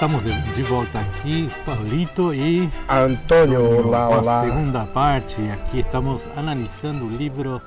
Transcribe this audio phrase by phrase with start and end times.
[0.00, 3.86] estamos de, volta aqui, Paulito e Antônio.
[3.86, 4.44] Olá, olá.
[4.46, 7.60] segunda parte, aqui estamos analisando o livro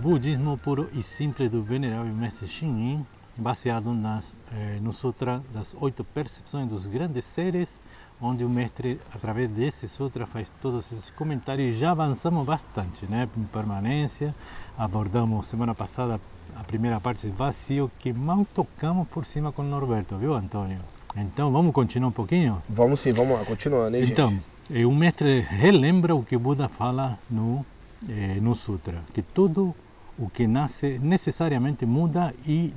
[0.00, 3.04] Budismo Puro e Simples do Venerável Mestre Xinyin,
[3.36, 7.84] baseado nas, eh, no Sutra das Oito Percepções dos Grandes Seres,
[8.18, 13.28] onde o mestre, através desse sutra, faz todos esses comentários e já avançamos bastante, né?
[13.52, 14.34] Permanência,
[14.78, 16.18] abordamos semana passada
[16.56, 20.93] a primeira parte de vazio, que mal tocamos por cima com o Norberto, viu, Antônio?
[21.16, 22.62] Então, vamos continuar um pouquinho?
[22.68, 24.42] Vamos sim, vamos lá, continuando, hein, então, gente?
[24.70, 27.64] Então, o mestre relembra o que Buda fala no,
[28.08, 29.74] eh, no Sutra, que tudo
[30.18, 32.72] o que nasce necessariamente muda e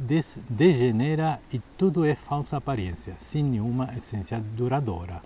[0.50, 5.22] degenera e tudo é falsa aparência, sem nenhuma essência duradoura.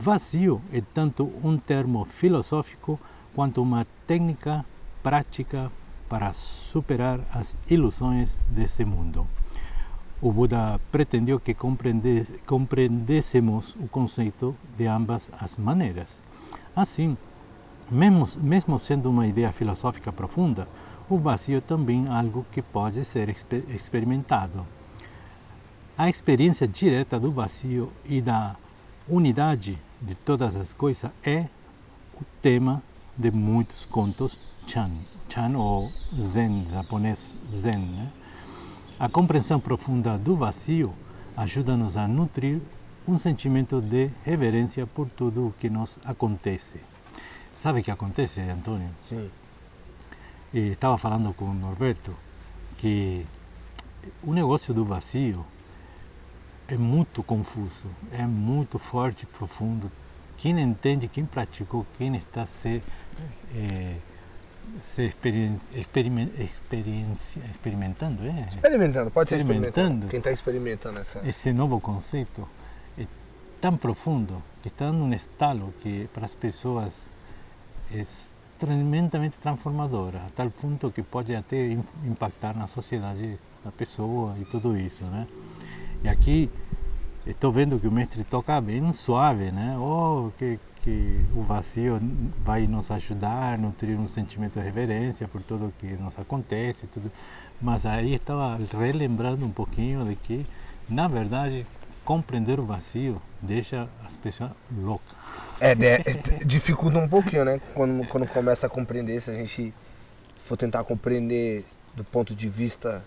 [0.00, 2.98] Vazio é tanto um termo filosófico
[3.34, 4.64] quanto uma técnica
[5.02, 5.70] prática
[6.08, 9.26] para superar as ilusões desse mundo.
[10.20, 16.24] O Buda pretendeu que compreendêssemos o conceito de ambas as maneiras.
[16.74, 17.16] Assim,
[17.88, 20.66] mesmo, mesmo sendo uma ideia filosófica profunda,
[21.08, 23.32] o vazio é também algo que pode ser
[23.68, 24.66] experimentado.
[25.96, 28.56] A experiência direta do vazio e da
[29.08, 31.46] unidade de todas as coisas é
[32.20, 32.82] o tema
[33.16, 34.90] de muitos contos Chan,
[35.28, 37.78] Chan ou Zen, japonês Zen.
[37.78, 38.10] Né?
[39.00, 40.92] A compreensão profunda do vazio
[41.36, 42.60] ajuda-nos a nutrir
[43.06, 46.80] um sentimento de reverência por tudo o que nos acontece.
[47.56, 48.90] Sabe o que acontece, Antônio?
[49.00, 49.30] Sim.
[50.52, 52.12] E estava falando com o Norberto
[52.76, 53.24] que
[54.20, 55.46] o negócio do vazio
[56.66, 59.92] é muito confuso, é muito forte, profundo.
[60.36, 62.82] Quem entende, quem praticou, quem está se
[63.54, 63.94] é,
[64.94, 68.48] se experien, experiment, experimentando, é?
[68.48, 70.06] Experimentando, pode ser experimentando.
[70.08, 71.26] Quem está experimentando essa...
[71.26, 72.48] Esse novo conceito
[72.98, 73.06] é
[73.60, 76.92] tão profundo que está dando um estalo que para as pessoas
[77.92, 78.04] é
[78.58, 81.70] tremendamente transformadora, a tal ponto que pode até
[82.04, 85.26] impactar na sociedade da pessoa e tudo isso, né?
[86.02, 86.50] E aqui
[87.26, 89.76] estou vendo que o mestre toca bem suave, né?
[89.78, 91.98] Oh, que que o vazio
[92.38, 97.10] vai nos ajudar nutrir um sentimento de reverência por tudo que nos acontece, tudo.
[97.60, 100.46] Mas aí estava relembrando um pouquinho de que,
[100.88, 101.66] na verdade,
[102.04, 105.16] compreender o vazio deixa as pessoas loucas.
[105.60, 105.98] É, né,
[106.46, 107.60] dificulta um pouquinho, né?
[107.74, 109.74] Quando, quando começa a compreender, se a gente
[110.38, 111.64] for tentar compreender
[111.94, 113.04] do ponto de vista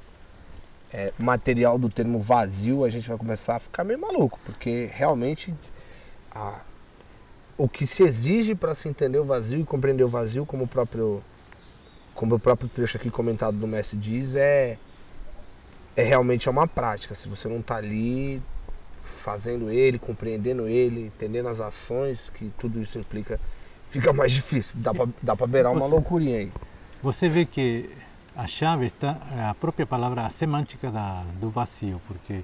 [0.94, 5.54] é, material do termo vazio, a gente vai começar a ficar meio maluco, porque realmente
[6.32, 6.62] a,
[7.62, 10.68] o que se exige para se entender o vazio e compreender o vazio, como o
[10.68, 11.22] próprio,
[12.16, 14.80] como o próprio trecho aqui comentado do Messi diz, é,
[15.96, 17.14] é realmente é uma prática.
[17.14, 18.42] Se você não está ali
[19.04, 23.40] fazendo ele, compreendendo ele, entendendo as ações que tudo isso implica,
[23.86, 24.74] fica mais difícil.
[24.78, 26.52] Dá para dá beirar uma loucurinha aí.
[27.04, 27.92] Você vê que
[28.36, 29.20] a chave está
[29.52, 32.42] a própria palavra a semântica da, do vazio, porque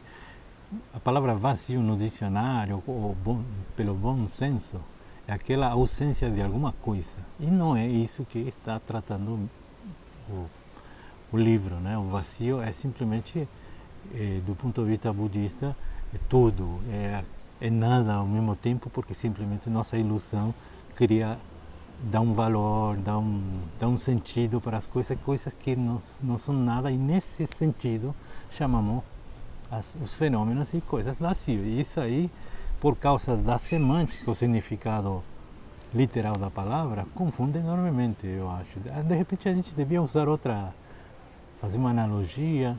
[0.94, 3.42] a palavra vazio no dicionário, ou bom,
[3.76, 4.80] pelo bom senso,
[5.28, 7.16] é aquela ausência de alguma coisa.
[7.40, 9.50] E não é isso que está tratando
[10.30, 10.46] o,
[11.32, 11.76] o livro.
[11.76, 11.98] Né?
[11.98, 13.48] O vazio é simplesmente,
[14.16, 15.76] é, do ponto de vista budista,
[16.14, 17.24] é tudo, é,
[17.60, 20.54] é nada ao mesmo tempo, porque simplesmente nossa ilusão
[20.96, 21.38] cria
[22.04, 23.42] dá um valor, dá um,
[23.80, 28.16] dá um sentido para as coisas, coisas que não, não são nada, e nesse sentido
[28.52, 29.04] chamamos
[29.70, 31.66] as, os fenômenos e coisas vazios.
[31.66, 32.30] E isso aí
[32.80, 35.24] por causa da semântica, o significado
[35.94, 38.80] literal da palavra, confunde enormemente, eu acho.
[38.80, 40.74] De repente a gente devia usar outra,
[41.60, 42.78] fazer uma analogia,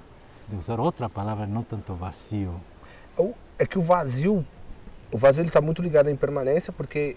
[0.49, 2.55] de usar outra palavra, não tanto vazio.
[3.59, 4.47] É que o vazio,
[5.11, 7.17] o vazio está muito ligado à impermanência, porque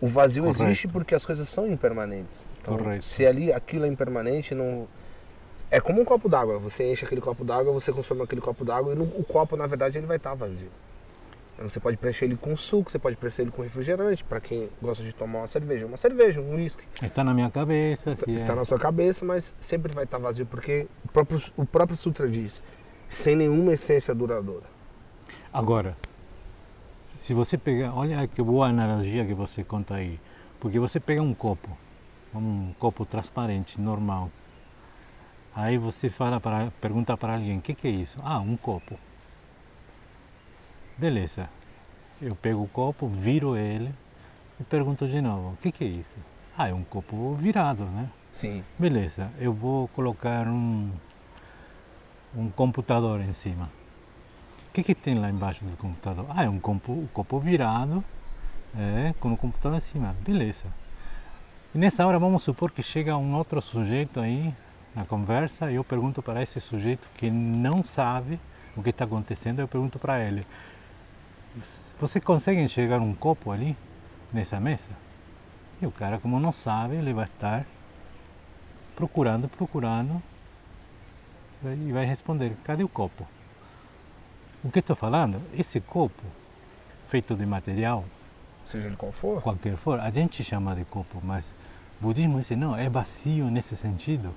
[0.00, 0.64] o vazio Correto.
[0.64, 2.48] existe porque as coisas são impermanentes.
[2.60, 3.04] Então, Correto.
[3.04, 4.86] se ali aquilo é impermanente, não
[5.70, 6.58] é como um copo d'água.
[6.58, 9.66] Você enche aquele copo d'água, você consome aquele copo d'água e no, o copo, na
[9.66, 10.70] verdade, ele vai estar tá vazio.
[11.60, 15.04] Você pode preencher ele com suco, você pode preencher ele com refrigerante, para quem gosta
[15.04, 16.82] de tomar uma cerveja, uma cerveja, um uísque.
[17.02, 18.12] Está na minha cabeça.
[18.26, 18.56] Está é.
[18.56, 22.62] na sua cabeça, mas sempre vai estar vazio, porque o próprio, o próprio Sutra diz,
[23.06, 24.64] sem nenhuma essência duradoura.
[25.52, 25.96] Agora,
[27.16, 30.18] se você pegar, olha que boa analogia que você conta aí,
[30.58, 31.68] porque você pega um copo,
[32.34, 34.30] um copo transparente, normal,
[35.54, 38.18] aí você fala para, pergunta para alguém, o que, que é isso?
[38.24, 38.98] Ah, um copo.
[40.96, 41.48] Beleza.
[42.20, 43.92] Eu pego o copo, viro ele
[44.60, 46.16] e pergunto de novo: o que, que é isso?
[46.56, 48.08] Ah, é um copo virado, né?
[48.32, 48.62] Sim.
[48.78, 50.90] Beleza, eu vou colocar um,
[52.36, 53.70] um computador em cima.
[54.68, 56.26] O que, que tem lá embaixo do computador?
[56.28, 58.04] Ah, é um copo, um copo virado
[58.76, 60.14] é, com o computador em cima.
[60.20, 60.66] Beleza.
[61.74, 64.54] E nessa hora vamos supor que chega um outro sujeito aí
[64.94, 68.40] na conversa e eu pergunto para esse sujeito que não sabe
[68.76, 70.44] o que está acontecendo, eu pergunto para ele,
[72.00, 73.76] você consegue enxergar um copo ali
[74.32, 74.90] nessa mesa?
[75.82, 77.66] E o cara, como não sabe, ele vai estar
[78.94, 80.22] procurando, procurando
[81.64, 83.26] e vai responder: cadê o copo?
[84.62, 85.40] O que estou falando?
[85.54, 86.22] Esse copo,
[87.08, 88.04] feito de material,
[88.66, 91.54] seja ele qual for, qualquer for, a gente chama de copo, mas
[92.00, 94.34] o budismo diz não, é vazio nesse sentido,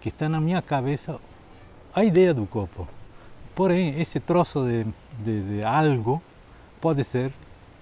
[0.00, 1.20] que está na minha cabeça
[1.94, 2.86] a ideia do copo.
[3.54, 4.84] Porém, esse troço de,
[5.18, 6.22] de, de algo
[6.80, 7.32] pode ser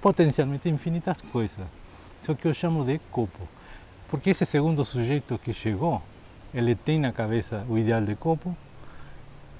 [0.00, 1.66] potencialmente infinitas coisas.
[2.24, 3.48] Só que eu chamo de copo.
[4.08, 6.02] Porque esse segundo sujeito que chegou,
[6.54, 8.56] ele tem na cabeça o ideal de copo,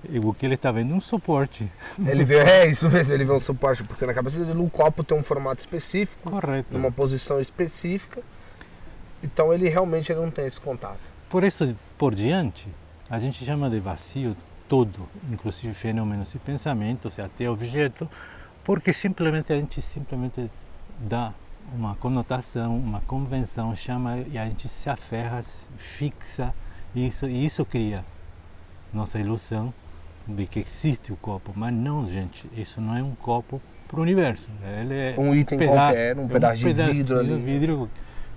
[0.09, 1.69] e o que ele está vendo é um suporte.
[2.07, 5.03] Ele vê, é isso mesmo, ele vê um suporte, porque na cabeça dele o copo
[5.03, 6.69] tem um formato específico, Correto.
[6.71, 8.23] numa posição específica,
[9.23, 11.01] então ele realmente não tem esse contato.
[11.29, 12.69] Por isso, por diante,
[13.11, 14.37] a gente chama de vazio
[14.69, 18.09] todo, inclusive fenômenos e pensamentos, até objeto,
[18.67, 20.51] porque simplesmente a gente simplesmente
[20.99, 21.33] dá
[21.73, 25.41] uma conotação, uma convenção, chama e a gente se aferra,
[25.77, 26.53] fixa
[26.93, 28.05] isso e isso cria
[28.93, 29.73] nossa ilusão
[30.27, 34.03] de que existe o copo, mas não, gente, isso não é um copo para o
[34.03, 34.49] universo.
[34.81, 37.41] Ele é um item pedaço, qualquer, um é pedaço um de vidro ali.
[37.41, 37.91] vidro,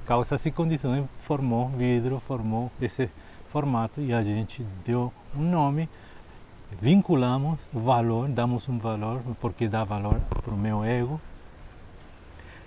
[0.05, 3.09] causa e condições, formou vidro, formou esse
[3.51, 5.89] formato e a gente deu um nome,
[6.81, 11.19] vinculamos o valor, damos um valor, porque dá valor para o meu ego,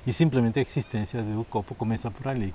[0.06, 2.54] e simplesmente a existência do copo começa por ali,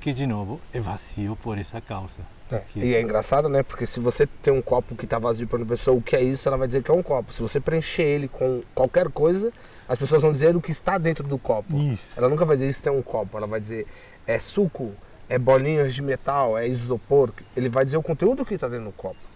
[0.00, 2.20] que de novo é vazio por essa causa.
[2.50, 2.62] É.
[2.76, 3.62] E é engraçado, né?
[3.62, 6.22] Porque se você tem um copo que está vazio para uma pessoa, o que é
[6.22, 7.32] isso, ela vai dizer que é um copo.
[7.32, 9.50] Se você preencher ele com qualquer coisa,
[9.88, 11.78] as pessoas vão dizer o que está dentro do copo.
[11.78, 12.12] Isso.
[12.16, 13.38] Ela nunca vai dizer isso é um copo.
[13.38, 13.86] Ela vai dizer
[14.26, 14.92] é suco,
[15.28, 17.30] é bolinhas de metal, é isopor.
[17.56, 19.31] Ele vai dizer o conteúdo que está dentro do copo.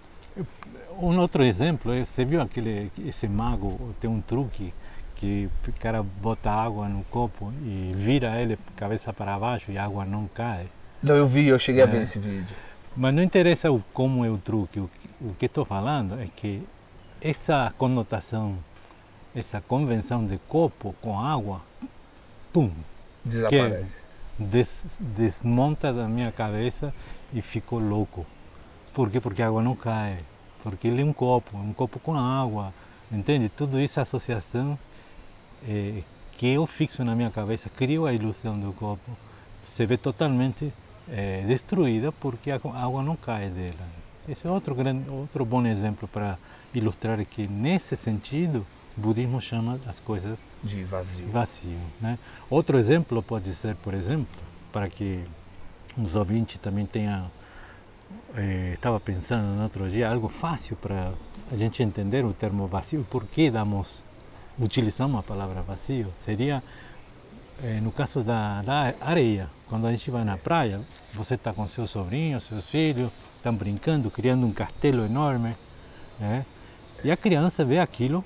[0.99, 4.73] Um outro exemplo, é, você viu aquele esse mago tem um truque
[5.17, 9.85] que o cara bota água no copo e vira ele cabeça para baixo e a
[9.85, 10.67] água não cai.
[11.03, 11.85] Não, eu vi, eu cheguei é.
[11.85, 12.55] a ver esse vídeo.
[12.97, 14.91] Mas não interessa o como é o truque, o,
[15.21, 16.63] o que estou falando é que
[17.21, 18.57] essa conotação,
[19.35, 21.61] essa convenção de copo com água,
[22.53, 22.71] pum,
[23.25, 24.07] desaparece.
[24.39, 26.93] Des, desmonta da minha cabeça
[27.33, 28.27] e fico louco.
[28.93, 29.21] Por quê?
[29.21, 30.19] Porque a água não cai.
[30.69, 32.75] Porque ele é um copo, um copo com água.
[33.11, 33.49] Entende?
[33.49, 34.77] Tudo isso é associação
[35.69, 36.03] é,
[36.37, 39.17] que eu fixo na minha cabeça, crio a ilusão do copo.
[39.69, 40.73] Você vê totalmente
[41.09, 43.87] é, destruída porque a água não cai dela.
[44.29, 46.37] Esse é outro, grande, outro bom exemplo para
[46.75, 48.67] ilustrar que, nesse sentido,
[48.99, 51.29] o budismo chama as coisas de vazio.
[51.29, 52.19] vazio né?
[52.51, 54.27] Outro exemplo pode ser, por exemplo,
[54.73, 55.23] para que
[55.97, 57.31] os ouvintes também tenham.
[58.73, 61.13] Estava pensando no outro dia, algo fácil para
[61.51, 63.87] a gente entender o termo vazio, por que damos,
[64.59, 66.13] utilizamos a palavra vazio.
[66.25, 66.61] Seria
[67.63, 70.79] é, no caso da, da, areia, quando a gente vai na praia,
[71.15, 75.49] você está com seus sobrinhos, seus filhos, estão brincando, criando um castelo enorme,
[76.21, 76.45] né?
[77.05, 78.25] e a criança vê aquilo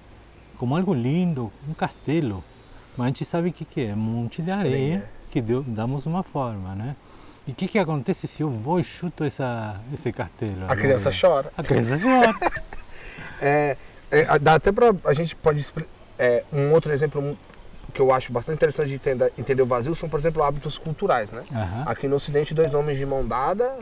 [0.58, 2.34] como algo lindo, um castelo,
[2.98, 6.06] mas a gente sabe o que, que é, um monte de areia que deu, damos
[6.06, 6.96] uma forma, né?
[7.50, 10.66] E o que, que acontece se eu vou e chuto essa, esse castelo?
[10.69, 11.50] A criança chora.
[11.58, 12.32] A criança chora.
[13.42, 13.76] é,
[14.08, 15.66] é, dá até para a gente pode
[16.16, 17.36] é, um outro exemplo
[17.92, 21.32] que eu acho bastante interessante de entender, entender o vazio são, por exemplo, hábitos culturais,
[21.32, 21.42] né?
[21.50, 21.82] Uhum.
[21.86, 23.76] Aqui no Ocidente, dois homens de mão dada,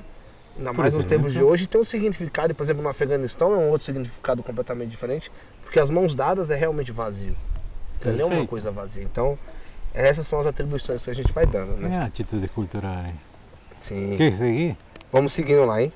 [0.57, 3.69] ainda mais nos tempos de hoje, tem um significado, por exemplo, no Afeganistão é um
[3.69, 5.31] outro significado completamente diferente,
[5.63, 7.37] porque as mãos dadas é realmente vazio.
[8.03, 9.03] Não é uma coisa vazia.
[9.03, 9.39] Então,
[9.93, 11.97] essas são as atribuições que a gente vai dando, né?
[11.97, 13.28] É a atitude cultural, hein?
[13.81, 14.17] Sim.
[14.17, 14.77] Quer seguir?
[15.11, 15.93] Vamos seguindo lá, hein?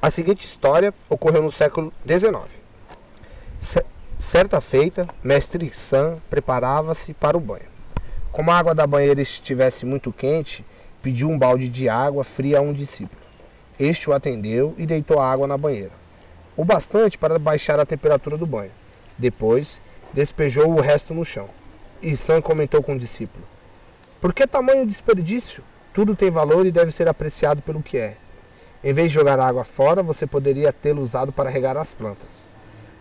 [0.00, 2.48] A seguinte história ocorreu no século XIX.
[4.16, 7.74] Certa feita, mestre San preparava-se para o banho.
[8.30, 10.64] Como a água da banheira estivesse muito quente,
[11.02, 13.20] pediu um balde de água fria a um discípulo.
[13.78, 15.92] Este o atendeu e deitou a água na banheira,
[16.56, 18.70] o bastante para baixar a temperatura do banho.
[19.18, 21.48] Depois, despejou o resto no chão.
[22.00, 23.44] E San comentou com o discípulo:
[24.20, 25.62] Por que tamanho desperdício?
[25.94, 28.16] Tudo tem valor e deve ser apreciado pelo que é.
[28.82, 32.48] Em vez de jogar água fora, você poderia tê-lo usado para regar as plantas.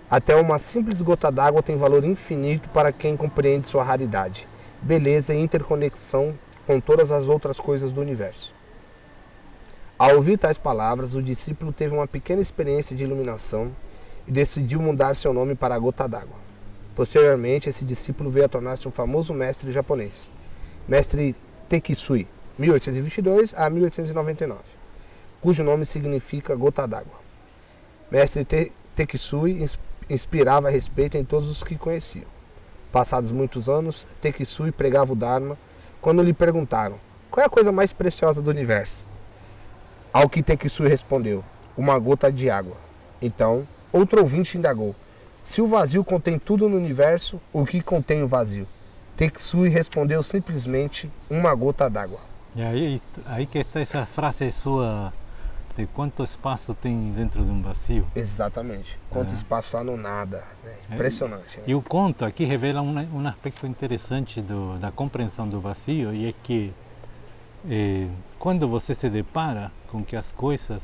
[0.08, 4.48] Até uma simples gota d'água tem valor infinito para quem compreende sua raridade,
[4.80, 6.36] beleza e interconexão
[6.68, 8.54] com todas as outras coisas do universo.
[9.98, 13.72] Ao ouvir tais palavras, o discípulo teve uma pequena experiência de iluminação
[14.28, 16.38] e decidiu mudar seu nome para a gota d'água.
[16.94, 20.32] Posteriormente, esse discípulo veio a tornar-se um famoso mestre japonês,
[20.88, 21.36] mestre
[21.68, 24.62] Tekisui, 1822 a 1899,
[25.42, 27.20] cujo nome significa gota d'água.
[28.12, 29.66] Mestre Te Tekisui
[30.08, 32.26] inspirava respeito em todos os que conheciam.
[32.92, 35.58] Passados muitos anos, Tekisui pregava o Dharma
[36.00, 37.00] quando lhe perguntaram
[37.32, 39.10] qual é a coisa mais preciosa do universo.
[40.12, 41.44] Ao que Tekisui respondeu:
[41.76, 42.78] uma gota de água.
[43.20, 44.96] Então, outro ouvinte indagou:
[45.42, 48.68] se o vazio contém tudo no universo, o que contém o vazio?
[49.18, 52.33] Tekisui respondeu simplesmente uma gota d'água.
[52.56, 55.12] E aí, aí que está essa frase sua
[55.76, 58.08] de quanto espaço tem dentro de um vazio.
[58.16, 59.00] Exatamente.
[59.10, 59.34] Quanto é.
[59.34, 60.44] espaço há no nada.
[60.64, 60.78] Né?
[60.92, 60.94] É.
[60.94, 61.58] Impressionante.
[61.60, 61.64] Né?
[61.68, 66.28] E o conto aqui revela um, um aspecto interessante do, da compreensão do vazio e
[66.28, 66.72] é que
[67.68, 68.08] eh,
[68.38, 70.82] quando você se depara com que as coisas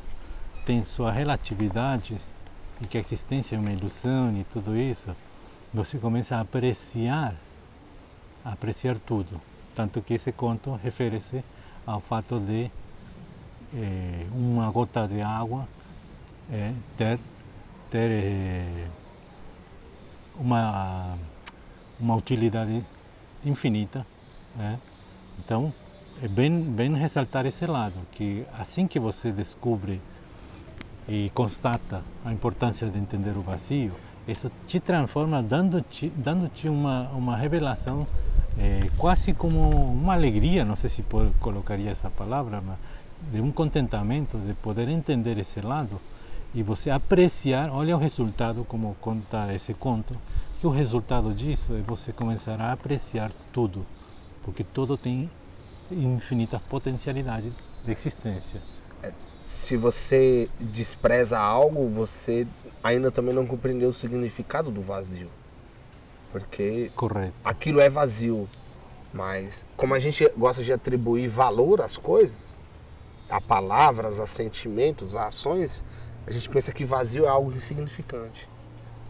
[0.66, 2.18] têm sua relatividade
[2.80, 5.14] e que a existência é uma ilusão e tudo isso,
[5.72, 7.34] você começa a apreciar,
[8.44, 9.40] a apreciar tudo.
[9.76, 11.44] Tanto que esse conto refere-se
[11.86, 12.70] ao fato de
[13.74, 15.66] eh, uma gota de água
[16.50, 17.18] eh, ter,
[17.90, 18.88] ter eh,
[20.38, 21.16] uma,
[22.00, 22.84] uma utilidade
[23.44, 24.06] infinita.
[24.56, 24.78] Né?
[25.38, 25.72] Então,
[26.22, 30.00] é bem, bem ressaltar esse lado, que assim que você descobre
[31.08, 33.92] e constata a importância de entender o vazio,
[34.28, 38.06] isso te transforma, dando-te dando -te uma, uma revelação
[38.60, 41.02] é, quase como uma alegria, não sei se
[41.40, 42.76] colocaria essa palavra, mas
[43.32, 45.98] de um contentamento de poder entender esse lado
[46.54, 50.14] e você apreciar, olha o resultado, como conta esse conto,
[50.60, 53.86] que o resultado disso é você começar a apreciar tudo,
[54.42, 55.30] porque tudo tem
[55.90, 58.84] infinitas potencialidades de existência.
[59.02, 62.46] É, se você despreza algo, você
[62.82, 65.28] ainda também não compreendeu o significado do vazio.
[66.32, 67.32] Porque Correto.
[67.44, 68.48] aquilo é vazio.
[69.12, 72.58] Mas como a gente gosta de atribuir valor às coisas,
[73.28, 75.84] a palavras, a sentimentos, a ações,
[76.26, 78.48] a gente pensa que vazio é algo insignificante.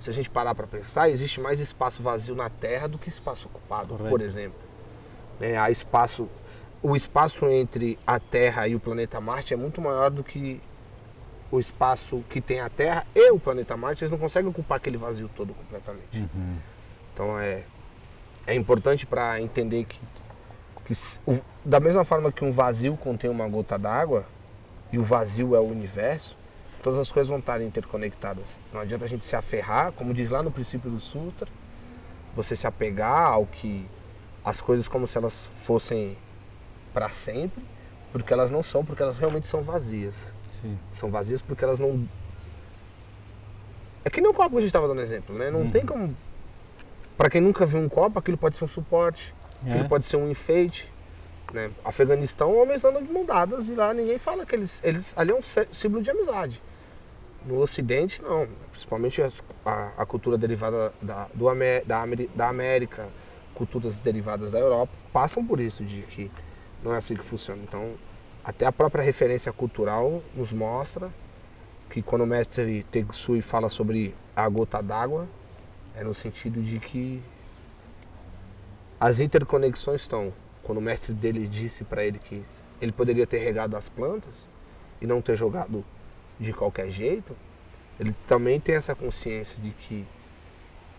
[0.01, 3.49] Se a gente parar para pensar, existe mais espaço vazio na Terra do que espaço
[3.49, 4.09] ocupado, Correto.
[4.09, 4.59] por exemplo.
[5.39, 6.29] É, há espaço
[6.83, 10.61] o espaço entre a Terra e o planeta Marte é muito maior do que
[11.51, 14.03] o espaço que tem a Terra e o planeta Marte.
[14.03, 16.21] Eles não conseguem ocupar aquele vazio todo completamente.
[16.21, 16.57] Uhum.
[17.21, 17.65] Então é,
[18.47, 20.01] é importante para entender que,
[20.87, 20.95] que
[21.27, 24.25] o, da mesma forma que um vazio contém uma gota d'água
[24.91, 26.35] e o vazio é o universo,
[26.83, 28.59] todas as coisas vão estar interconectadas.
[28.73, 31.47] Não adianta a gente se aferrar, como diz lá no princípio do Sutra,
[32.35, 33.87] você se apegar ao que
[34.43, 36.17] as coisas como se elas fossem
[36.95, 37.63] para sempre,
[38.13, 40.33] porque elas não são, porque elas realmente são vazias.
[40.63, 40.79] Sim.
[40.91, 42.09] São vazias porque elas não.
[44.07, 45.51] É que nem o copo que a gente estava dando exemplo, né?
[45.51, 45.71] Não hum.
[45.71, 46.17] tem como.
[47.21, 49.35] Para quem nunca viu um copo, aquilo pode ser um suporte,
[49.67, 49.69] é.
[49.69, 50.91] aquilo pode ser um enfeite.
[51.53, 51.71] Né?
[51.85, 55.13] Afeganistão, homens andam de mão dadas e lá ninguém fala que eles, eles.
[55.15, 56.63] Ali é um símbolo de amizade.
[57.45, 58.49] No Ocidente, não.
[58.71, 59.29] Principalmente a,
[59.67, 61.45] a, a cultura derivada da, do,
[61.85, 63.07] da, da América,
[63.55, 66.31] culturas derivadas da Europa, passam por isso, de que
[66.83, 67.61] não é assim que funciona.
[67.63, 67.97] Então,
[68.43, 71.11] até a própria referência cultural nos mostra
[71.91, 75.29] que quando o mestre Tegsui fala sobre a gota d'água,
[75.95, 77.23] é no sentido de que
[78.99, 80.33] as interconexões estão.
[80.63, 82.43] Quando o mestre dele disse para ele que
[82.81, 84.49] ele poderia ter regado as plantas
[85.01, 85.85] e não ter jogado
[86.39, 87.35] de qualquer jeito,
[87.99, 90.07] ele também tem essa consciência de que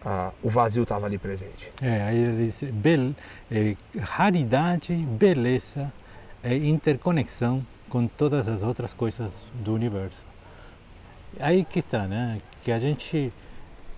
[0.03, 1.71] ah, o vazio estava ali presente.
[1.81, 3.13] É, aí ele diz, bel,
[3.51, 5.91] é, raridade, beleza
[6.43, 10.25] é interconexão com todas as outras coisas do universo.
[11.39, 12.41] Aí que está, né?
[12.63, 13.31] Que a gente,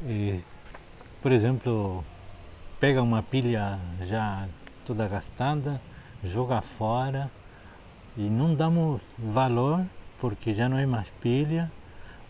[0.05, 0.39] é,
[1.23, 2.03] por exemplo,
[2.81, 4.45] pega uma pilha já
[4.85, 5.79] toda gastada,
[6.21, 7.31] joga fora
[8.17, 9.85] e não damos valor
[10.19, 11.71] porque já não é mais pilha.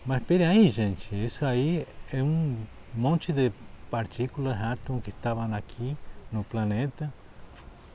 [0.06, 2.56] Mas peraí, aí, gente, isso aí é um
[2.94, 3.50] monte de
[3.90, 5.96] partículas, átomos que estavam aqui
[6.30, 7.12] no planeta,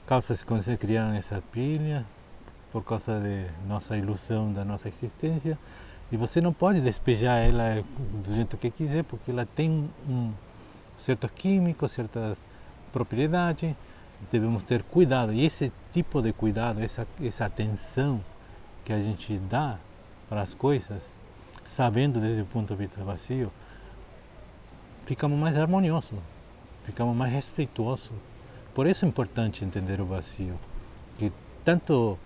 [0.06, 2.06] causas que se criaram nessa pilha,
[2.74, 5.58] por causa de nossa ilusão da nossa existência,
[6.12, 7.86] e você não pode despejar ela
[8.22, 10.34] do jeito que quiser, porque ela tem um
[11.00, 12.38] certos químicos, certas
[12.92, 13.76] propriedades,
[14.32, 15.34] devemos ter cuidado.
[15.34, 18.22] E esse tipo de cuidado, essa, essa atenção
[18.84, 19.78] que a gente dá
[20.28, 21.02] para as coisas,
[21.66, 23.52] sabendo desde o ponto de vista vazio,
[25.06, 26.20] ficamos mais harmoniosos,
[26.84, 28.12] ficamos mais respeitosos.
[28.74, 30.60] Por isso é importante entender o vazio,
[31.18, 31.32] que
[31.66, 32.18] tanto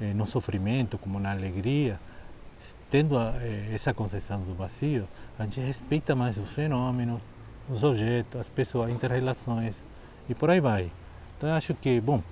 [0.00, 1.98] eh, no sofrimento como na alegria,
[2.90, 7.20] tendo a, eh, essa concepção do vazio, a gente respeita mais os fenômenos,
[7.68, 9.76] os objetos, as pessoas, interrelações
[10.28, 10.90] e por aí vai.
[11.36, 12.22] Então eu acho que, bom,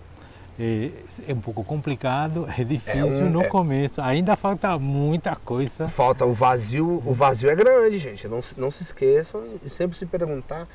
[0.59, 0.91] é,
[1.29, 3.49] é um pouco complicado, é difícil é um, no é...
[3.49, 5.89] começo, ainda falta muita coisa.
[5.89, 8.29] Falta o vazio, o vazio é grande, gente.
[8.29, 10.69] Não, não se esqueçam e sempre se perguntar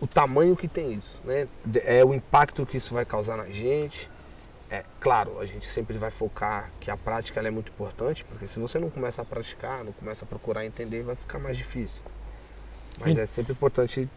[0.00, 1.48] o tamanho que tem isso, né?
[1.84, 4.08] É o impacto que isso vai causar na gente.
[4.70, 8.60] É claro, a gente sempre vai focar que a prática é muito importante, porque se
[8.60, 12.02] você não começa a praticar, não começa a procurar entender, vai ficar mais difícil.
[13.00, 13.20] Mas e...
[13.20, 14.08] é sempre importante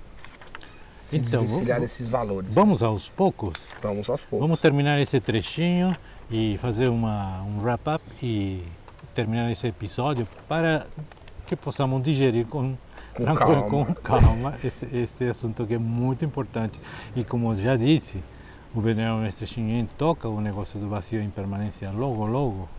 [1.04, 2.54] se então, desvencilhar desses valores.
[2.54, 3.56] Vamos aos poucos?
[3.82, 4.40] Vamos aos poucos.
[4.40, 5.96] Vamos terminar esse trechinho
[6.30, 8.64] e fazer uma, um wrap-up e
[9.14, 10.88] terminar esse episódio para
[11.46, 12.78] que possamos digerir com,
[13.14, 16.80] com calma, com calma esse, esse assunto que é muito importante.
[17.16, 18.24] E como já disse,
[18.74, 22.70] o venerável mestre Xinyen toca o negócio do vazio em permanência logo, logo,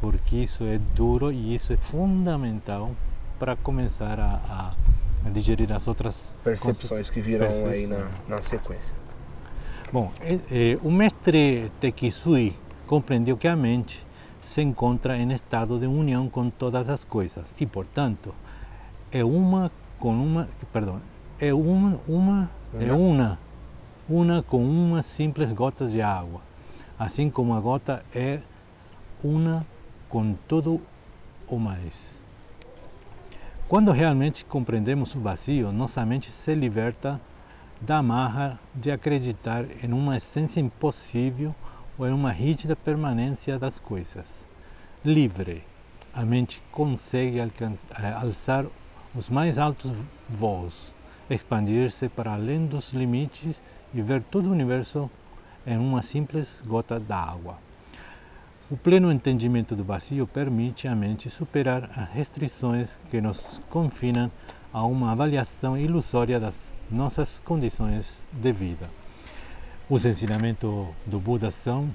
[0.00, 2.90] porque isso é duro e isso é fundamental
[3.38, 4.72] para começar a, a
[5.32, 7.72] digerir as outras percepções que virão percepções.
[7.72, 8.96] aí na, na sequência.
[9.92, 10.12] Bom,
[10.82, 12.56] o mestre Tekisui
[12.86, 14.04] compreendeu que a mente
[14.42, 18.34] se encontra em estado de união com todas as coisas e, portanto,
[19.12, 21.00] é uma com uma, perdão,
[21.38, 23.38] é uma, uma é uma,
[24.08, 26.40] uma com uma simples gotas de água,
[26.98, 28.40] assim como a gota é
[29.22, 29.64] uma
[30.08, 30.80] com todo
[31.48, 32.15] o mais.
[33.68, 37.20] Quando realmente compreendemos o vazio, nossa mente se liberta
[37.80, 41.52] da amarra de acreditar em uma essência impossível
[41.98, 44.46] ou em uma rígida permanência das coisas.
[45.04, 45.64] Livre,
[46.14, 48.66] a mente consegue eh, alçar
[49.12, 49.90] os mais altos
[50.30, 50.92] voos,
[51.28, 53.60] expandir-se para além dos limites
[53.92, 55.10] e ver todo o universo
[55.66, 57.65] em uma simples gota d'água.
[58.68, 64.28] O pleno entendimento do vazio permite à mente superar as restrições que nos confinam
[64.72, 68.90] a uma avaliação ilusória das nossas condições de vida.
[69.88, 71.88] Os ensinamentos do Buda são,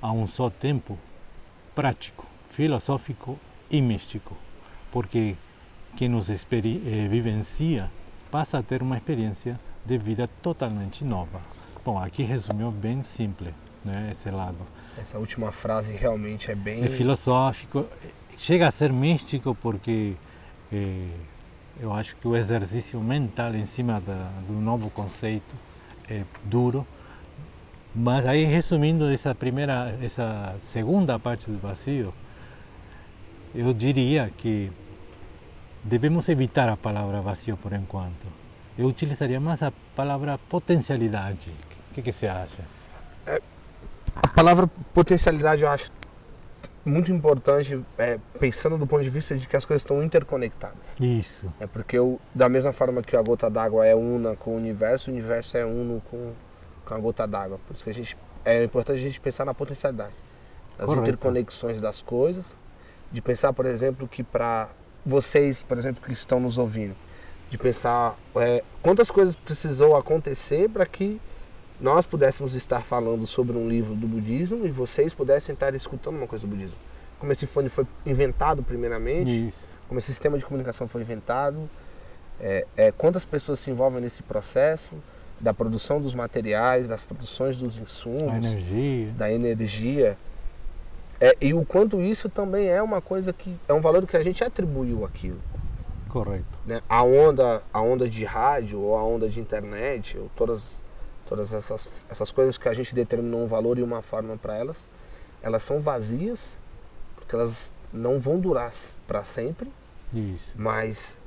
[0.00, 0.98] a um só tempo,
[1.72, 3.38] prático, filosófico
[3.70, 4.36] e místico,
[4.90, 5.36] porque
[5.96, 7.88] quem os eh, vivencia
[8.28, 11.40] passa a ter uma experiência de vida totalmente nova.
[11.84, 14.58] Bom, aqui resumiu bem simples né, esse lado.
[14.98, 16.84] Essa última frase realmente é bem.
[16.84, 17.86] É filosófico,
[18.36, 20.14] chega a ser místico porque
[20.72, 21.06] é,
[21.80, 25.54] eu acho que o exercício mental em cima da, do novo conceito
[26.08, 26.86] é duro.
[27.94, 32.14] Mas aí, resumindo essa primeira, essa segunda parte do vazio,
[33.54, 34.72] eu diria que
[35.84, 38.26] devemos evitar a palavra vazio por enquanto.
[38.78, 41.50] Eu utilizaria mais a palavra potencialidade.
[41.90, 42.64] O que, que você acha?
[44.14, 45.90] A palavra potencialidade eu acho
[46.84, 50.94] muito importante, é, pensando do ponto de vista de que as coisas estão interconectadas.
[51.00, 51.52] Isso.
[51.60, 55.10] É porque eu, da mesma forma que a gota d'água é una com o universo,
[55.10, 56.32] o universo é uno com,
[56.84, 57.58] com a gota d'água.
[57.66, 60.12] Por isso que a gente, é importante a gente pensar na potencialidade,
[60.76, 61.02] nas Correto.
[61.02, 62.58] interconexões das coisas,
[63.12, 64.70] de pensar, por exemplo, que para
[65.06, 66.96] vocês, por exemplo, que estão nos ouvindo,
[67.48, 71.20] de pensar é, quantas coisas precisou acontecer para que
[71.80, 76.26] nós pudéssemos estar falando sobre um livro do budismo e vocês pudessem estar escutando uma
[76.26, 76.78] coisa do budismo.
[77.18, 79.58] Como esse fone foi inventado primeiramente, Isso.
[79.88, 81.68] como esse sistema de comunicação foi inventado,
[82.40, 84.94] é, é, quantas pessoas se envolvem nesse processo
[85.40, 89.12] da produção dos materiais, das produções dos insumos, energia.
[89.12, 90.18] da energia.
[91.20, 94.22] É, e o quanto isso também é uma coisa que é um valor que a
[94.22, 95.40] gente atribuiu aquilo.
[96.08, 96.58] Correto.
[96.66, 96.80] Né?
[96.88, 100.82] A onda, a onda de rádio ou a onda de internet, ou todas
[101.32, 104.86] todas essas, essas coisas que a gente determinou um valor e uma forma para elas,
[105.42, 106.58] elas são vazias,
[107.16, 108.70] porque elas não vão durar
[109.06, 109.72] para sempre,
[110.12, 110.52] Isso.
[110.54, 111.18] mas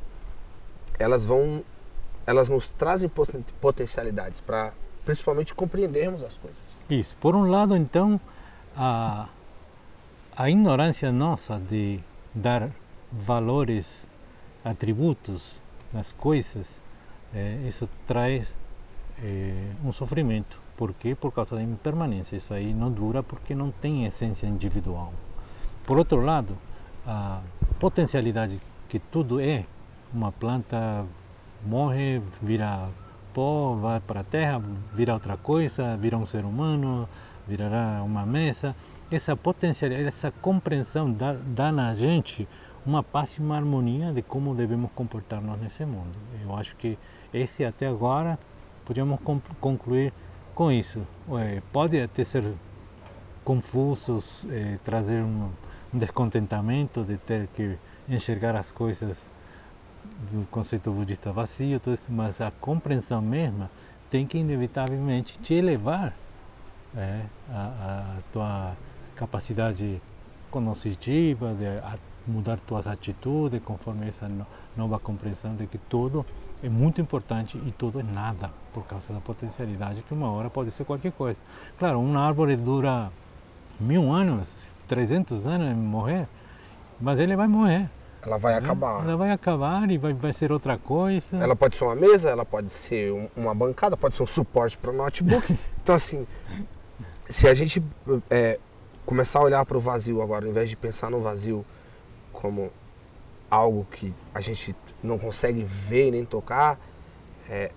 [1.00, 1.63] elas vão,
[2.28, 3.10] elas nos trazem
[3.60, 6.78] potencialidades para principalmente compreendermos as coisas.
[6.88, 7.18] Isso.
[7.20, 8.22] Por um lado, então,
[8.78, 9.28] a,
[10.38, 12.00] a ignorância nossa de
[12.32, 12.70] dar
[13.12, 13.88] valores,
[14.63, 15.41] atributos
[15.91, 16.68] nas coisas,
[17.34, 18.56] é, isso traz
[19.23, 20.60] é, um sofrimento.
[20.78, 21.15] Por quê?
[21.15, 22.36] Por causa da impermanência.
[22.36, 25.13] Isso aí não dura porque não tem essência individual.
[25.86, 26.58] Por outro lado,
[27.06, 27.41] a
[27.80, 29.65] potencialidade que tudo é,
[30.13, 31.06] uma planta
[31.65, 32.89] morre, vira
[33.34, 34.62] pó, vai para a terra,
[34.93, 37.08] vira outra coisa, vira um ser humano,
[37.47, 38.75] virará uma mesa.
[39.12, 42.47] Essa potencialidade, essa compreensão dá, dá na gente
[42.86, 46.17] uma paz e uma harmonia de como devemos comportar-nos nesse mundo.
[46.43, 46.97] Eu acho que
[47.34, 48.39] esse até agora
[48.86, 49.19] podíamos
[49.60, 50.13] concluir
[50.54, 51.06] com isso.
[51.71, 52.54] pode até ser
[53.43, 54.19] confuso,
[54.50, 55.52] eh, trazer um,
[55.93, 57.78] um descontentamento de ter que
[58.10, 59.17] enxergar as coisas
[60.32, 63.69] do conceito budista vazio, tudo isso, mas a compreensão mesma
[64.10, 66.13] tem que inevitavelmente te elevar
[66.95, 68.74] é, a, a tua
[69.15, 70.02] capacidade
[70.50, 71.65] cognitiva de
[72.32, 74.30] mudar tuas atitudes conforme essa
[74.76, 76.26] nova compreensão de que tudo
[76.63, 80.69] é muito importante e tudo é nada por causa da potencialidade que uma hora pode
[80.69, 81.39] ser qualquer coisa.
[81.79, 83.09] Claro, uma árvore dura
[83.79, 84.49] mil anos,
[84.85, 86.27] 300 anos morrer,
[86.99, 87.89] mas ele vai morrer.
[88.21, 88.59] Ela vai né?
[88.59, 89.01] acabar.
[89.01, 91.38] Ela vai acabar e vai, vai ser outra coisa.
[91.38, 94.91] Ela pode ser uma mesa, ela pode ser uma bancada, pode ser um suporte para
[94.91, 95.57] o notebook.
[95.81, 96.27] então, assim,
[97.23, 97.81] se a gente
[98.29, 98.59] é,
[99.05, 101.65] começar a olhar para o vazio agora, ao invés de pensar no vazio
[102.33, 102.69] como
[103.49, 106.77] algo que a gente não consegue ver nem tocar,
[107.49, 107.71] é,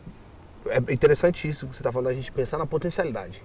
[0.70, 3.42] é interessante isso que você está falando, a gente pensar na potencialidade.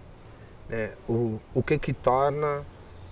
[0.69, 0.91] Né?
[1.07, 2.65] O, o que que torna,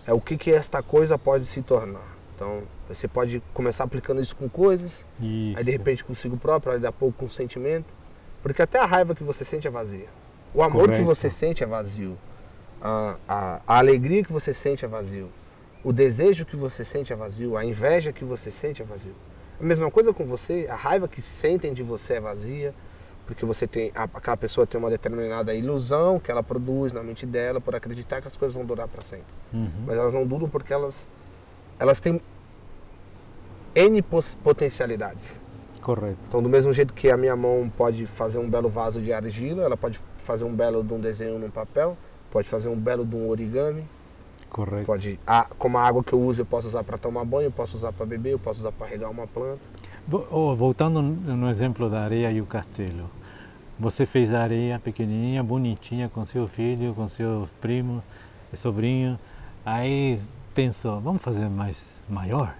[0.05, 2.11] é o que que esta coisa pode se tornar.
[2.35, 5.57] Então, você pode começar aplicando isso com coisas, isso.
[5.57, 7.93] aí de repente consigo próprio, aí daqui a pouco com sentimento.
[8.41, 10.07] Porque até a raiva que você sente é vazia.
[10.53, 10.99] O amor Correto.
[10.99, 12.17] que você sente é vazio.
[12.81, 15.29] A, a, a, alegria que você sente é vazio.
[15.83, 17.55] O desejo que você sente é vazio.
[17.55, 19.15] A inveja que você sente é vazio.
[19.59, 22.73] A mesma coisa com você, a raiva que sentem de você é vazia,
[23.25, 27.61] porque você tem aquela pessoa tem uma determinada ilusão que ela produz na mente dela
[27.61, 29.25] por acreditar que as coisas vão durar para sempre.
[29.53, 29.69] Uhum.
[29.85, 31.07] Mas elas não duram porque elas
[31.79, 32.21] elas têm
[33.73, 34.01] N
[34.43, 35.41] potencialidades.
[35.81, 36.17] Correto.
[36.27, 39.63] Então, do mesmo jeito que a minha mão pode fazer um belo vaso de argila,
[39.63, 41.97] ela pode fazer um belo de um desenho no papel,
[42.29, 43.87] pode fazer um belo de um origami.
[44.49, 44.85] Correto.
[44.85, 47.51] Pode, a, como a água que eu uso, eu posso usar para tomar banho, eu
[47.51, 49.65] posso usar para beber, eu posso usar para regar uma planta.
[50.57, 53.09] Voltando no exemplo da areia e o castelo.
[53.79, 58.03] Você fez a areia pequenininha, bonitinha, com seu filho, com seus primos,
[58.53, 59.17] sobrinho.
[59.65, 60.19] Aí
[60.53, 62.53] pensou, vamos fazer mais maior?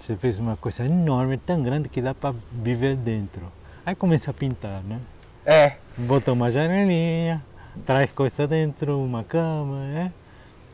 [0.00, 3.50] Você fez uma coisa enorme, tão grande que dá para viver dentro.
[3.86, 5.00] Aí começa a pintar, né?
[5.46, 5.76] É.
[6.06, 7.42] Bota uma janelinha,
[7.86, 10.12] traz coisa dentro, uma cama, né?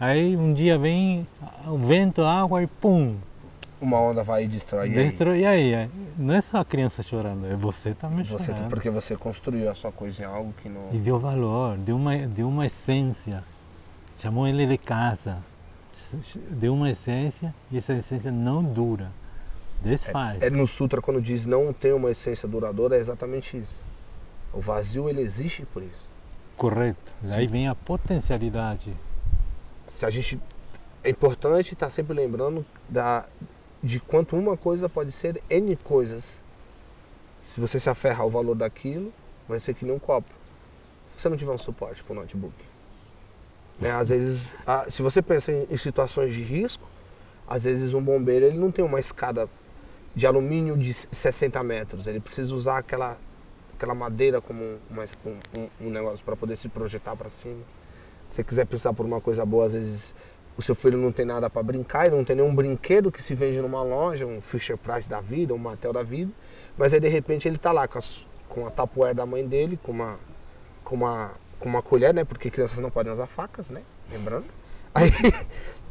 [0.00, 1.24] Aí um dia vem
[1.68, 3.14] o vento, a água e pum!
[3.80, 4.90] Uma onda vai e destrói.
[4.90, 5.74] Destrói, e aí?
[5.74, 5.90] aí?
[6.18, 8.68] Não é só a criança chorando, é você também você, chorando.
[8.68, 10.90] Porque você construiu a sua coisa em algo que não...
[10.92, 13.42] E deu valor, deu uma, deu uma essência.
[14.18, 15.38] Chamou ele de casa.
[16.50, 19.10] Deu uma essência e essa essência não dura.
[19.82, 20.42] Desfaz.
[20.42, 23.76] É, é, no Sutra, quando diz não tem uma essência duradoura, é exatamente isso.
[24.52, 26.10] O vazio, ele existe por isso.
[26.54, 26.98] Correto.
[27.22, 28.92] Daí vem a potencialidade.
[29.88, 30.38] Se a gente...
[31.02, 33.24] É importante estar sempre lembrando da,
[33.82, 36.40] de quanto uma coisa pode ser N coisas.
[37.40, 39.12] Se você se aferrar ao valor daquilo,
[39.48, 40.30] vai ser que nem um copo.
[41.10, 42.54] Se você não tiver um suporte para o notebook.
[43.80, 43.90] Né?
[43.90, 44.54] Às vezes,
[44.88, 46.86] se você pensa em, em situações de risco,
[47.48, 49.48] às vezes um bombeiro ele não tem uma escada
[50.14, 52.06] de alumínio de 60 metros.
[52.06, 53.18] Ele precisa usar aquela,
[53.74, 55.04] aquela madeira como uma,
[55.54, 57.62] um, um, negócio para poder se projetar para cima.
[58.28, 60.14] Se você quiser pensar por uma coisa boa, às vezes
[60.60, 63.34] o seu filho não tem nada para brincar e não tem nenhum brinquedo que se
[63.34, 66.30] vende numa loja, um Fisher Price da vida, um Mattel da vida,
[66.76, 69.80] mas aí de repente ele está lá com, as, com a tapoeira da mãe dele,
[69.82, 70.18] com uma,
[70.84, 72.24] com, uma, com uma colher, né?
[72.24, 73.82] Porque crianças não podem usar facas, né?
[74.12, 74.44] Lembrando.
[74.92, 75.08] Aí,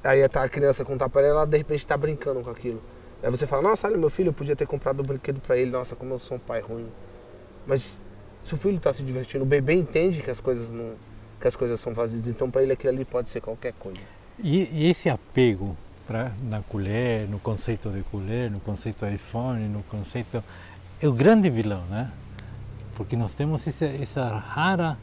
[0.03, 2.83] aí tá a criança com tapoeira, ela de repente está brincando com aquilo.
[3.23, 5.71] Aí você fala, nossa, olha meu filho, eu podia ter comprado um brinquedo para ele,
[5.71, 6.91] nossa, como eu sou um pai ruim.
[7.65, 8.03] Mas
[8.43, 10.95] se o filho está se divertindo, o bebê entende que as coisas não,
[11.39, 14.18] que as coisas são vazias, então para ele aquilo ali pode ser qualquer coisa.
[14.41, 15.75] E, e esse apego
[16.07, 20.43] pra, na colher, no conceito de colher, no conceito iPhone, no conceito
[21.01, 22.11] é o grande vilão, né?
[22.95, 24.97] Porque nós temos essa, essa rara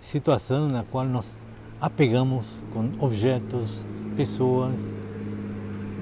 [0.00, 1.36] situação na qual nós
[1.80, 3.84] apegamos com objetos,
[4.16, 4.78] pessoas,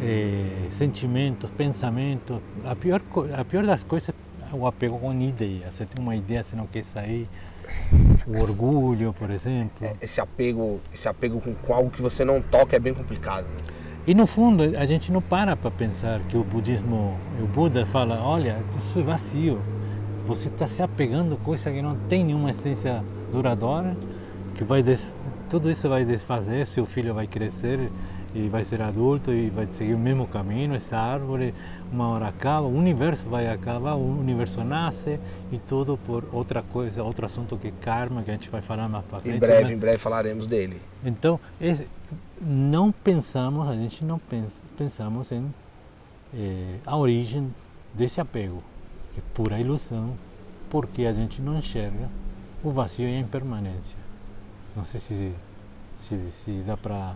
[0.03, 2.41] eh, sentimentos, pensamentos.
[2.65, 3.03] A pior,
[3.37, 4.15] a pior das coisas
[4.53, 5.71] é o apego com ideia.
[5.73, 7.27] Você tem uma ideia, você não quer sair.
[8.27, 9.71] O orgulho, por exemplo.
[9.81, 13.45] É, esse apego, esse apego com algo que você não toca é bem complicado.
[13.45, 13.73] Né?
[14.07, 18.21] E no fundo, a gente não para para pensar que o budismo, o Buda fala,
[18.21, 19.61] olha, isso é vazio.
[20.27, 23.97] Você está se apegando a coisa que não tem nenhuma essência duradoura,
[24.55, 25.03] que vai des...
[25.49, 27.91] tudo isso vai desfazer, seu filho vai crescer
[28.35, 31.55] e vai ser adulto e vai seguir o mesmo caminho, essa árvore
[31.93, 37.03] uma hora acaba, o universo vai acabar, o universo nasce e tudo por outra coisa,
[37.03, 39.37] outro assunto que é karma, que a gente vai falar mais para frente.
[39.37, 39.75] Em breve, né?
[39.75, 40.81] em breve falaremos dele.
[41.05, 41.87] Então, esse,
[42.41, 45.53] não pensamos, a gente não pensa, pensamos em
[46.35, 47.55] eh, a origem
[47.93, 48.63] desse apego,
[49.13, 50.15] que é pura ilusão,
[50.71, 52.09] porque a gente não enxerga
[52.65, 53.99] o vazio e a impermanência.
[54.75, 55.33] Não sei se,
[55.99, 57.15] se, se dá para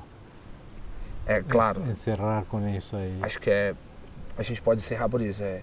[1.27, 1.83] é claro.
[1.91, 3.19] Encerrar com isso aí.
[3.23, 3.75] Acho que é.
[4.39, 5.43] A gente pode encerrar por isso.
[5.43, 5.63] É,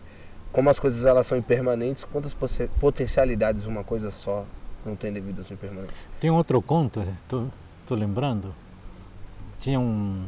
[0.52, 2.36] como as coisas elas são impermanentes, quantas
[2.80, 4.46] potencialidades uma coisa só
[4.86, 5.96] não tem devido à sua impermanência.
[6.20, 7.48] Tem outro conto, tô,
[7.88, 8.54] tô lembrando,
[9.60, 10.26] tinha um,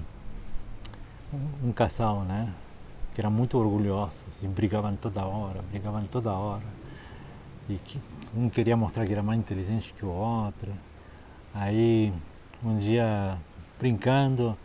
[1.64, 2.52] um casal, né?
[3.14, 6.64] Que era muito orgulhosos e brigavam toda hora, brigavam toda hora.
[7.70, 8.00] E que
[8.36, 10.72] um queria mostrar que era mais inteligente que o outro.
[11.54, 12.12] Aí,
[12.64, 13.38] um dia,
[13.80, 14.58] brincando,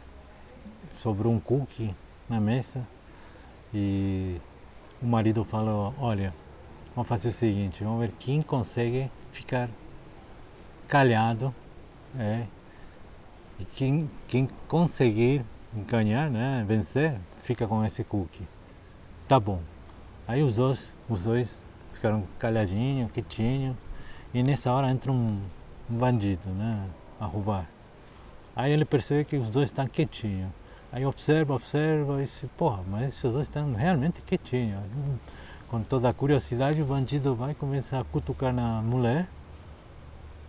[1.01, 1.95] sobrou um cookie
[2.29, 2.87] na mesa
[3.73, 4.37] e
[5.01, 6.35] o marido falou, olha,
[6.95, 9.69] vamos fazer o seguinte, vamos ver quem consegue ficar
[10.87, 11.55] calhado
[12.19, 12.45] é,
[13.59, 15.43] e quem, quem conseguir
[15.89, 18.47] ganhar, né, vencer, fica com esse cookie.
[19.27, 19.61] Tá bom.
[20.29, 21.63] Aí os dois, os dois
[21.95, 23.77] ficaram calhadinhos, quietinhos,
[24.35, 25.41] e nessa hora entra um,
[25.91, 26.87] um bandido, né,
[27.19, 27.67] a roubar.
[28.55, 30.60] Aí ele percebe que os dois estão quietinhos.
[30.93, 34.81] Aí observa, observa e diz, porra, mas esses dois estão realmente quietinhos.
[35.69, 39.29] Com toda a curiosidade, o bandido vai começar a cutucar na mulher.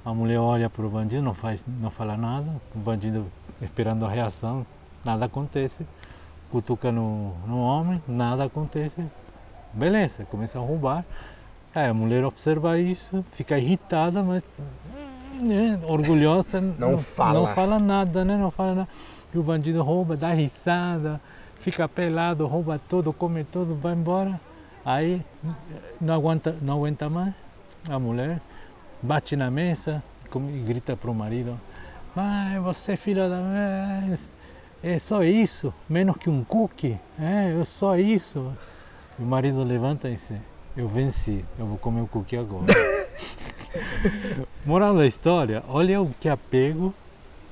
[0.04, 2.50] A mulher olha para o bandido, não, faz, não fala nada.
[2.76, 3.28] O bandido
[3.62, 4.66] esperando a reação,
[5.06, 5.86] nada acontece.
[6.52, 9.06] Cutuca no, no homem, nada acontece.
[9.72, 11.06] Beleza, começa a roubar.
[11.74, 14.44] Aí a mulher observa isso, fica irritada, mas
[15.34, 17.40] né, orgulhosa, não, não, fala.
[17.40, 18.36] não fala nada, né?
[18.38, 18.90] Não fala nada.
[19.34, 21.22] E o bandido rouba, dá risada,
[21.60, 24.40] fica pelado, rouba tudo, come tudo, vai embora.
[24.84, 25.22] Aí
[26.00, 27.34] não aguenta, não aguenta mais
[27.90, 28.42] a mulher,
[29.02, 31.60] bate na mesa e grita para o marido,
[32.16, 34.18] mas você filho da mãe,
[34.84, 38.52] é só isso, menos que um cookie, é, é só isso.
[39.20, 40.32] E o marido levanta e diz,
[40.76, 42.66] eu venci, eu vou comer o cookie agora.
[44.66, 46.94] Moral da história, olha o que apego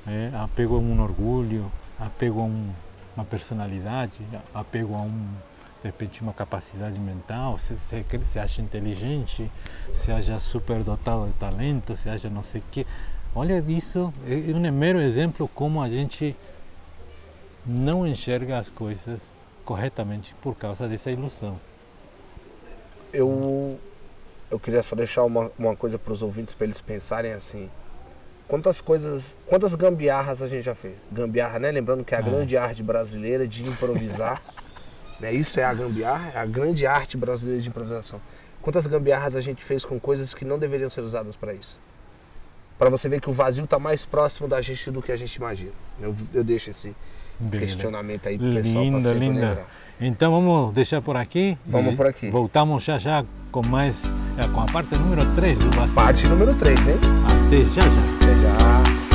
[0.07, 2.69] é, apego a um orgulho, apego a um,
[3.15, 4.21] uma personalidade,
[4.53, 5.27] apego a um,
[5.81, 9.49] de repente, uma capacidade mental, se, se, se acha inteligente,
[9.93, 12.85] se acha superdotado de talento, se acha não sei o quê.
[13.35, 16.35] Olha isso, é um mero exemplo como a gente
[17.65, 19.21] não enxerga as coisas
[19.63, 21.59] corretamente por causa dessa ilusão.
[23.13, 23.79] Eu,
[24.49, 27.69] eu queria só deixar uma, uma coisa para os ouvintes, para eles pensarem assim.
[28.49, 30.95] Quantas coisas, quantas gambiarras a gente já fez?
[31.11, 31.69] Gambiarra, né?
[31.69, 32.23] Lembrando que é a é.
[32.23, 34.41] grande arte brasileira de improvisar.
[35.21, 35.31] né?
[35.31, 38.19] Isso é a gambiarra, é a grande arte brasileira de improvisação.
[38.59, 41.79] Quantas gambiarras a gente fez com coisas que não deveriam ser usadas para isso?
[42.79, 45.35] Para você ver que o vazio está mais próximo da gente do que a gente
[45.35, 45.73] imagina.
[46.01, 46.95] Eu, eu deixo esse
[47.51, 49.47] questionamento aí pro pessoal sempre linda.
[49.47, 49.67] lembrar.
[50.01, 51.55] Então vamos deixar por aqui.
[51.67, 52.31] Vamos por aqui.
[52.31, 54.01] Voltamos já já com mais,
[54.53, 55.93] com a parte número 3 do vazio.
[55.93, 56.95] Parte número 3, hein?
[57.49, 58.03] Até já já.
[58.21, 59.08] Até já.